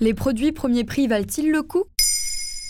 Les 0.00 0.14
produits 0.14 0.52
premier 0.52 0.84
prix 0.84 1.08
valent-ils 1.08 1.50
le 1.50 1.62
coup? 1.62 1.82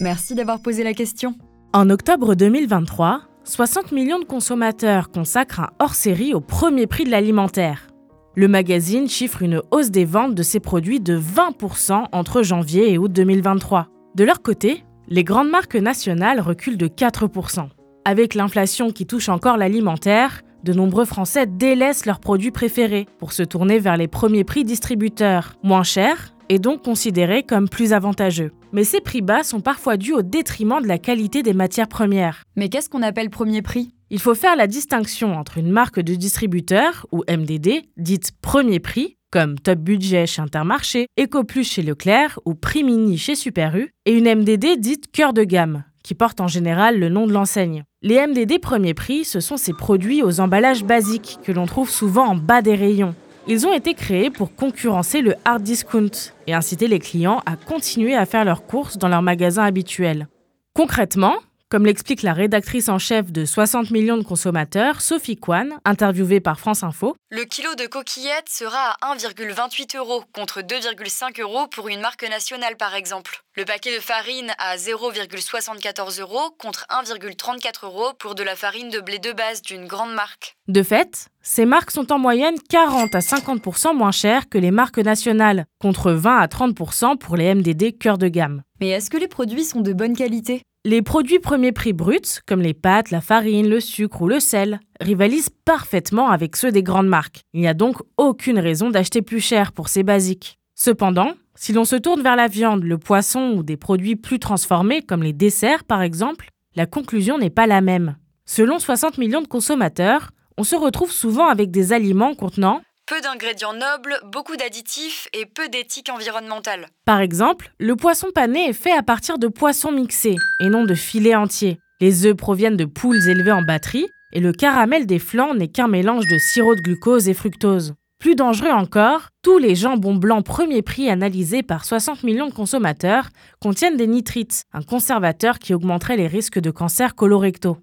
Merci 0.01 0.35
d'avoir 0.35 0.63
posé 0.63 0.83
la 0.83 0.95
question. 0.95 1.35
En 1.75 1.91
octobre 1.91 2.35
2023, 2.35 3.21
60 3.45 3.93
millions 3.93 4.19
de 4.19 4.25
consommateurs 4.25 5.11
consacrent 5.11 5.61
un 5.61 5.69
hors-série 5.79 6.33
au 6.33 6.41
premier 6.41 6.87
prix 6.87 7.05
de 7.05 7.11
l'alimentaire. 7.11 7.89
Le 8.35 8.49
magazine 8.49 9.11
chiffre 9.11 9.43
une 9.43 9.61
hausse 9.71 9.91
des 9.91 10.07
ventes 10.07 10.35
de 10.35 10.43
ces 10.43 10.59
produits 10.59 11.01
de 11.01 11.19
20% 11.19 12.07
entre 12.13 12.43
janvier 12.43 12.95
et 12.95 12.97
août 12.97 13.13
2023. 13.13 13.89
De 14.15 14.25
leur 14.25 14.41
côté, 14.41 14.85
les 15.09 15.25
grandes 15.25 15.51
marques 15.51 15.77
nationales 15.77 16.41
reculent 16.41 16.79
de 16.79 16.89
4%. 16.89 17.69
Avec 18.07 18.35
l'inflation 18.35 18.91
qui 18.91 19.05
touche 19.05 19.29
encore 19.29 19.59
l'alimentaire, 19.59 20.41
de 20.65 20.73
nombreux 20.73 21.05
Français 21.05 21.47
délaissent 21.47 22.07
leurs 22.07 22.21
produits 22.21 22.53
préférés 22.53 23.07
pour 23.19 23.33
se 23.35 23.43
tourner 23.43 23.79
vers 23.81 23.99
les 23.99 24.09
premiers 24.09 24.45
prix 24.45 24.65
distributeurs, 24.65 25.57
moins 25.63 25.83
chers 25.83 26.33
et 26.49 26.59
donc 26.59 26.83
considérés 26.83 27.43
comme 27.43 27.69
plus 27.69 27.93
avantageux. 27.93 28.53
Mais 28.73 28.85
ces 28.85 29.01
prix 29.01 29.23
bas 29.23 29.43
sont 29.43 29.61
parfois 29.61 29.97
dus 29.97 30.13
au 30.13 30.23
détriment 30.23 30.81
de 30.83 30.89
la 30.89 30.99
qualité 30.99 31.43
des 31.43 31.55
matières 31.55 31.89
premières. 31.89 32.43
Mais 32.57 32.69
qu'est-ce 32.69 32.89
qu'on 32.89 33.03
appelle 33.03 33.31
premier 33.31 33.63
prix? 33.63 33.93
Il 34.11 34.21
faut 34.21 34.35
faire 34.35 34.57
la 34.57 34.67
distinction 34.67 35.37
entre 35.37 35.59
une 35.59 35.71
marque 35.71 36.01
de 36.01 36.15
distributeur, 36.15 37.07
ou 37.13 37.25
MDD, 37.29 37.83
dite 37.99 38.33
premier 38.41 38.81
prix, 38.81 39.17
comme 39.31 39.59
Top 39.59 39.79
Budget 39.79 40.27
chez 40.27 40.41
Intermarché, 40.41 41.07
EcoPlus 41.21 41.65
chez 41.65 41.83
Leclerc 41.83 42.39
ou 42.47 42.55
Prix 42.55 42.85
Mini 42.85 43.19
chez 43.19 43.35
Super 43.35 43.77
U, 43.77 43.91
et 44.07 44.13
une 44.13 44.25
MDD 44.25 44.79
dite 44.79 45.13
cœur 45.13 45.35
de 45.35 45.45
gamme, 45.45 45.85
qui 46.03 46.15
porte 46.15 46.41
en 46.41 46.49
général 46.49 46.99
le 46.99 47.11
nom 47.11 47.27
de 47.27 47.33
l'enseigne. 47.33 47.85
Les 48.01 48.27
MDD 48.27 48.61
premier 48.61 48.95
prix, 48.95 49.25
ce 49.25 49.41
sont 49.41 49.59
ces 49.59 49.75
produits 49.75 50.23
aux 50.23 50.41
emballages 50.41 50.85
basiques 50.85 51.39
que 51.45 51.53
l'on 51.53 51.67
trouve 51.67 51.91
souvent 51.91 52.29
en 52.29 52.37
bas 52.37 52.63
des 52.63 52.77
rayons. 52.77 53.15
Ils 53.51 53.67
ont 53.67 53.73
été 53.73 53.95
créés 53.95 54.29
pour 54.29 54.55
concurrencer 54.55 55.23
le 55.23 55.35
hard 55.47 55.63
discount 55.63 56.11
et 56.47 56.53
inciter 56.53 56.87
les 56.87 56.99
clients 56.99 57.41
à 57.47 57.57
continuer 57.57 58.15
à 58.15 58.27
faire 58.27 58.45
leurs 58.45 58.67
courses 58.67 58.99
dans 58.99 59.09
leurs 59.09 59.23
magasins 59.23 59.65
habituels. 59.65 60.29
Concrètement, 60.75 61.35
comme 61.71 61.85
l'explique 61.85 62.23
la 62.23 62.33
rédactrice 62.33 62.89
en 62.89 62.99
chef 62.99 63.31
de 63.31 63.45
60 63.45 63.91
millions 63.91 64.17
de 64.17 64.23
consommateurs, 64.23 65.03
Sophie 65.03 65.37
Kwan, 65.37 65.79
interviewée 65.85 66.41
par 66.41 66.59
France 66.59 66.83
Info, 66.83 67.15
Le 67.31 67.45
kilo 67.45 67.75
de 67.75 67.87
coquillettes 67.87 68.49
sera 68.49 68.97
à 69.03 69.15
1,28 69.15 69.99
euros 69.99 70.25
contre 70.33 70.61
2,5 70.61 71.41
euros 71.43 71.67
pour 71.67 71.89
une 71.89 72.01
marque 72.01 72.29
nationale 72.29 72.77
par 72.77 72.95
exemple. 72.95 73.43
Le 73.55 73.65
paquet 73.65 73.95
de 73.95 74.01
farine 74.01 74.51
à 74.59 74.77
0,74 74.77 76.21
euros 76.21 76.51
contre 76.59 76.87
1,34 76.89 77.85
euros 77.85 78.13
pour 78.19 78.35
de 78.35 78.43
la 78.43 78.57
farine 78.57 78.89
de 78.89 79.01
blé 79.01 79.19
de 79.19 79.33
base 79.33 79.61
d'une 79.61 79.87
grande 79.87 80.15
marque. 80.15 80.57
De 80.69 80.83
fait, 80.83 81.27
ces 81.43 81.67
marques 81.67 81.91
sont 81.91 82.13
en 82.13 82.19
moyenne 82.19 82.57
40 82.71 83.15
à 83.15 83.19
50% 83.19 83.95
moins 83.95 84.13
chères 84.13 84.49
que 84.49 84.59
les 84.59 84.71
marques 84.71 84.99
nationales, 84.99 85.67
contre 85.81 86.13
20 86.13 86.39
à 86.39 86.47
30% 86.47 87.19
pour 87.19 87.37
les 87.37 87.55
MDD 87.55 87.99
cœur 87.99 88.17
de 88.17 88.29
gamme. 88.29 88.63
Mais 88.81 88.89
est-ce 88.89 89.11
que 89.11 89.17
les 89.19 89.29
produits 89.29 89.65
sont 89.65 89.81
de 89.81 89.93
bonne 89.93 90.17
qualité? 90.17 90.63
Les 90.91 91.03
produits 91.03 91.39
premier 91.39 91.71
prix 91.71 91.93
bruts, 91.93 92.41
comme 92.47 92.63
les 92.63 92.73
pâtes, 92.73 93.11
la 93.11 93.21
farine, 93.21 93.69
le 93.69 93.79
sucre 93.79 94.23
ou 94.23 94.27
le 94.27 94.41
sel, 94.41 94.81
rivalisent 95.03 95.51
parfaitement 95.67 96.31
avec 96.31 96.57
ceux 96.57 96.73
des 96.73 96.83
grandes 96.83 97.09
marques. 97.09 97.43
Il 97.53 97.61
n'y 97.61 97.69
a 97.69 97.75
donc 97.75 97.97
aucune 98.17 98.59
raison 98.59 98.89
d'acheter 98.89 99.21
plus 99.21 99.41
cher 99.41 99.73
pour 99.73 99.91
ces 99.91 100.03
basiques. 100.03 100.59
Cependant, 100.75 101.35
si 101.55 101.75
l'on 101.75 101.85
se 101.85 101.97
tourne 101.97 102.23
vers 102.23 102.37
la 102.37 102.49
viande, 102.49 102.85
le 102.85 102.97
poisson 102.97 103.53
ou 103.55 103.63
des 103.63 103.77
produits 103.77 104.17
plus 104.17 104.39
transformés 104.39 105.03
comme 105.03 105.23
les 105.23 105.35
desserts 105.35 105.85
par 105.85 106.01
exemple, 106.01 106.49
la 106.75 106.87
conclusion 106.87 107.37
n'est 107.37 107.51
pas 107.51 107.67
la 107.67 107.83
même. 107.83 108.17
Selon 108.47 108.79
60 108.79 109.19
millions 109.19 109.43
de 109.43 109.47
consommateurs, 109.47 110.31
on 110.57 110.65
se 110.65 110.75
retrouve 110.75 111.13
souvent 111.13 111.49
avec 111.49 111.71
des 111.71 111.93
aliments 111.93 112.35
contenant 112.35 112.81
Peu 113.09 113.23
d'ingrédients 113.23 113.73
nobles, 113.73 114.21
beaucoup 114.27 114.57
d'additifs 114.57 115.29
et 115.33 115.47
peu 115.47 115.71
d'éthique 115.71 116.11
environnementale. 116.11 116.89
Par 117.07 117.21
exemple, 117.21 117.73
le 117.79 117.97
poisson 117.97 118.27
pané 118.35 118.69
est 118.69 118.75
fait 118.75 118.93
à 118.93 119.03
partir 119.03 119.39
de 119.39 119.49
poissons 119.49 119.93
mixés 119.93 120.37
et 120.61 120.69
non 120.69 120.85
de 120.85 120.93
filets 120.93 121.35
entiers. 121.35 121.79
Les 122.03 122.27
œufs 122.27 122.37
proviennent 122.37 122.77
de 122.77 122.85
poules 122.85 123.27
élevées 123.27 123.53
en 123.53 123.63
batterie 123.63 124.09
et 124.35 124.41
le 124.41 124.53
caramel 124.53 125.07
des 125.07 125.19
flancs 125.19 125.55
n'est 125.55 125.69
qu'un 125.69 125.89
mélange 125.89 126.27
de 126.27 126.37
sirop 126.37 126.75
de 126.75 126.83
glucose 126.83 127.31
et 127.31 127.35
fructose. 127.35 127.95
Plus 128.19 128.35
dangereux 128.35 128.73
encore, 128.73 129.31
tous 129.43 129.57
les 129.57 129.75
jambons 129.75 130.17
blancs 130.17 130.45
premier 130.45 130.83
prix 130.83 131.09
analysés 131.09 131.63
par 131.63 131.87
60 131.87 132.25
millions 132.25 132.49
de 132.49 132.53
consommateurs 132.53 133.31
contiennent 133.59 133.97
des 133.97 134.07
nitrites, 134.07 134.65
un 134.75 134.83
conservateur 134.83 135.61
qui 135.61 135.73
augmenterait 135.73 136.19
les 136.19 136.27
risques 136.27 136.59
de 136.59 136.71
cancer 136.71 137.15
colorectaux. 137.15 137.79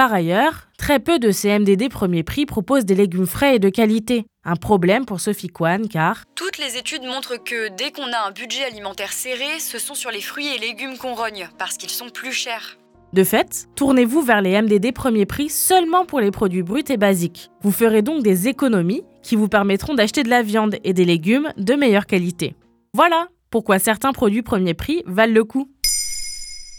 Par 0.00 0.14
ailleurs, 0.14 0.70
très 0.78 0.98
peu 0.98 1.18
de 1.18 1.30
ces 1.30 1.58
MDD 1.58 1.90
premier 1.90 2.22
prix 2.22 2.46
proposent 2.46 2.86
des 2.86 2.94
légumes 2.94 3.26
frais 3.26 3.56
et 3.56 3.58
de 3.58 3.68
qualité. 3.68 4.24
Un 4.44 4.56
problème 4.56 5.04
pour 5.04 5.20
Sophie 5.20 5.48
Kwan 5.50 5.88
car 5.88 6.24
Toutes 6.34 6.56
les 6.56 6.78
études 6.78 7.02
montrent 7.02 7.36
que 7.36 7.68
dès 7.76 7.92
qu'on 7.92 8.10
a 8.10 8.26
un 8.26 8.30
budget 8.30 8.64
alimentaire 8.64 9.12
serré, 9.12 9.58
ce 9.58 9.78
sont 9.78 9.92
sur 9.94 10.10
les 10.10 10.22
fruits 10.22 10.48
et 10.56 10.58
légumes 10.58 10.96
qu'on 10.96 11.12
rogne, 11.12 11.50
parce 11.58 11.76
qu'ils 11.76 11.90
sont 11.90 12.08
plus 12.08 12.32
chers. 12.32 12.78
De 13.12 13.22
fait, 13.24 13.68
tournez-vous 13.76 14.22
vers 14.22 14.40
les 14.40 14.62
MDD 14.62 14.94
premier 14.94 15.26
prix 15.26 15.50
seulement 15.50 16.06
pour 16.06 16.20
les 16.20 16.30
produits 16.30 16.62
bruts 16.62 16.82
et 16.88 16.96
basiques. 16.96 17.50
Vous 17.60 17.70
ferez 17.70 18.00
donc 18.00 18.22
des 18.22 18.48
économies 18.48 19.02
qui 19.22 19.36
vous 19.36 19.48
permettront 19.48 19.92
d'acheter 19.92 20.22
de 20.22 20.30
la 20.30 20.40
viande 20.40 20.76
et 20.82 20.94
des 20.94 21.04
légumes 21.04 21.52
de 21.58 21.74
meilleure 21.74 22.06
qualité. 22.06 22.54
Voilà 22.94 23.28
pourquoi 23.50 23.78
certains 23.78 24.12
produits 24.12 24.40
premier 24.40 24.72
prix 24.72 25.02
valent 25.04 25.34
le 25.34 25.44
coup. 25.44 25.70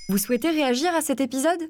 Vous 0.09 0.17
souhaitez 0.17 0.49
réagir 0.49 0.89
à 0.95 1.01
cet 1.01 1.21
épisode? 1.21 1.69